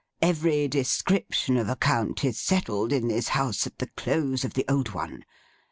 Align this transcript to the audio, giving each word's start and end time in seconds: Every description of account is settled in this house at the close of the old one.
Every 0.23 0.67
description 0.67 1.57
of 1.57 1.69
account 1.69 2.25
is 2.25 2.39
settled 2.39 2.91
in 2.91 3.07
this 3.07 3.27
house 3.27 3.67
at 3.67 3.77
the 3.77 3.85
close 3.95 4.43
of 4.43 4.55
the 4.55 4.65
old 4.67 4.93
one. 4.95 5.23